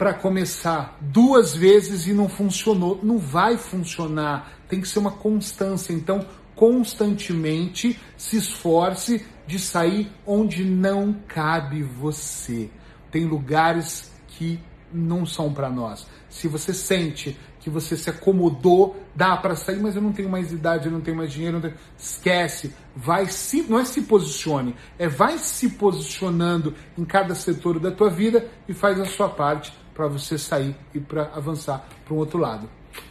para 0.00 0.14
começar 0.14 0.96
duas 0.98 1.54
vezes 1.54 2.06
e 2.06 2.14
não 2.14 2.26
funcionou. 2.26 2.98
Não 3.02 3.18
vai 3.18 3.58
funcionar. 3.58 4.50
Tem 4.66 4.80
que 4.80 4.88
ser 4.88 4.98
uma 4.98 5.10
constância. 5.10 5.92
Então, 5.92 6.26
constantemente 6.54 8.00
se 8.16 8.38
esforce 8.38 9.26
de 9.46 9.58
sair 9.58 10.10
onde 10.26 10.64
não 10.64 11.12
cabe 11.28 11.82
você. 11.82 12.70
Tem 13.10 13.26
lugares 13.26 14.10
que 14.28 14.58
não 14.90 15.26
são 15.26 15.52
para 15.52 15.68
nós. 15.68 16.06
Se 16.30 16.48
você 16.48 16.72
sente 16.72 17.38
que 17.60 17.68
você 17.68 17.94
se 17.94 18.08
acomodou, 18.08 18.96
dá 19.14 19.36
para 19.36 19.54
sair, 19.54 19.80
mas 19.80 19.94
eu 19.96 20.00
não 20.00 20.12
tenho 20.12 20.30
mais 20.30 20.50
idade, 20.50 20.86
eu 20.86 20.92
não 20.92 21.02
tenho 21.02 21.18
mais 21.18 21.30
dinheiro, 21.30 21.60
tenho... 21.60 21.74
esquece, 21.98 22.74
vai 22.96 23.26
se, 23.26 23.64
não 23.68 23.78
é 23.78 23.84
se 23.84 24.00
posicione, 24.00 24.74
é 24.98 25.06
vai 25.06 25.36
se 25.36 25.68
posicionando 25.68 26.74
em 26.96 27.04
cada 27.04 27.34
setor 27.34 27.78
da 27.78 27.90
tua 27.90 28.08
vida 28.08 28.48
e 28.66 28.72
faz 28.72 28.98
a 28.98 29.04
sua 29.04 29.28
parte 29.28 29.78
para 30.00 30.08
você 30.08 30.38
sair 30.38 30.74
e 30.94 30.98
para 30.98 31.30
avançar 31.34 31.86
para 32.06 32.14
um 32.14 32.16
outro 32.16 32.38
lado. 32.38 32.66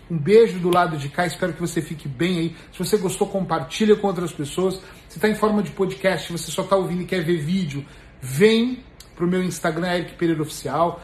Um 0.10 0.18
beijo 0.18 0.58
do 0.58 0.72
lado 0.72 0.98
de 0.98 1.08
cá, 1.08 1.24
espero 1.24 1.54
que 1.54 1.62
você 1.62 1.84
fique 1.84 2.08
bem 2.08 2.40
aí. 2.40 2.56
Se 2.74 2.80
você 2.80 2.98
gostou, 2.98 3.28
compartilha 3.28 3.96
com 3.96 4.08
outras 4.08 4.34
pessoas. 4.34 4.82
Se 5.08 5.18
está 5.18 5.30
em 5.30 5.36
forma 5.36 5.62
de 5.62 5.70
podcast, 5.70 6.32
você 6.32 6.50
só 6.50 6.64
está 6.64 6.76
ouvindo 6.76 7.04
e 7.04 7.06
quer 7.06 7.24
ver 7.24 7.38
vídeo, 7.38 7.86
vem 8.20 8.84
para 9.16 9.24
o 9.24 9.28
meu 9.28 9.44
Instagram, 9.44 9.88
Eric 9.88 10.16
Pereira 10.16 10.42
Oficial 10.42 11.00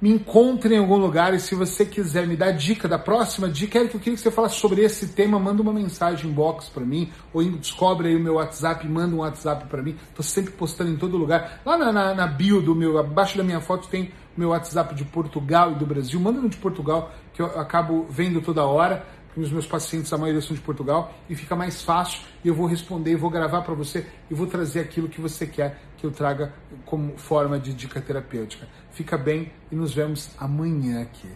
me 0.00 0.10
encontre 0.10 0.74
em 0.74 0.78
algum 0.78 0.96
lugar 0.96 1.34
e 1.34 1.40
se 1.40 1.54
você 1.54 1.84
quiser 1.84 2.26
me 2.26 2.34
dar 2.34 2.52
dica 2.52 2.88
da 2.88 2.98
próxima 2.98 3.48
dica, 3.48 3.86
que 3.86 3.96
eu 3.96 4.00
queria 4.00 4.14
que 4.14 4.22
você 4.22 4.30
falasse 4.30 4.56
sobre 4.56 4.82
esse 4.82 5.08
tema, 5.08 5.38
manda 5.38 5.60
uma 5.60 5.72
mensagem 5.72 6.30
inbox 6.30 6.68
para 6.70 6.84
mim, 6.84 7.12
ou 7.34 7.42
descobre 7.44 8.08
aí 8.08 8.16
o 8.16 8.20
meu 8.20 8.34
WhatsApp, 8.34 8.88
manda 8.88 9.14
um 9.14 9.18
WhatsApp 9.18 9.66
para 9.66 9.82
mim. 9.82 9.96
Tô 10.14 10.22
sempre 10.22 10.52
postando 10.52 10.90
em 10.90 10.96
todo 10.96 11.18
lugar. 11.18 11.60
Lá 11.66 11.76
na, 11.76 11.92
na, 11.92 12.14
na, 12.14 12.26
bio 12.26 12.62
do 12.62 12.74
meu, 12.74 12.96
abaixo 12.96 13.36
da 13.36 13.44
minha 13.44 13.60
foto 13.60 13.88
tem 13.88 14.10
meu 14.40 14.48
WhatsApp 14.48 14.94
de 14.94 15.04
Portugal 15.04 15.72
e 15.72 15.74
do 15.74 15.86
Brasil. 15.86 16.18
Manda 16.18 16.40
no 16.40 16.48
de 16.48 16.56
Portugal, 16.56 17.12
que 17.34 17.42
eu 17.42 17.46
acabo 17.46 18.06
vendo 18.08 18.40
toda 18.40 18.64
hora 18.64 19.06
os 19.36 19.50
meus 19.50 19.66
pacientes, 19.66 20.12
a 20.12 20.18
maioria 20.18 20.40
são 20.40 20.54
de 20.56 20.62
Portugal, 20.62 21.14
e 21.28 21.36
fica 21.36 21.54
mais 21.54 21.82
fácil 21.82 22.20
e 22.44 22.48
eu 22.48 22.54
vou 22.54 22.66
responder, 22.66 23.16
vou 23.16 23.30
gravar 23.30 23.62
para 23.62 23.74
você 23.74 24.06
e 24.30 24.34
vou 24.34 24.46
trazer 24.46 24.80
aquilo 24.80 25.08
que 25.08 25.20
você 25.20 25.46
quer 25.46 25.78
que 25.96 26.04
eu 26.04 26.10
traga 26.10 26.52
como 26.84 27.16
forma 27.16 27.58
de 27.58 27.72
dica 27.72 28.00
terapêutica. 28.00 28.66
Fica 28.90 29.16
bem 29.16 29.52
e 29.70 29.76
nos 29.76 29.94
vemos 29.94 30.30
amanhã 30.38 31.02
aqui. 31.02 31.28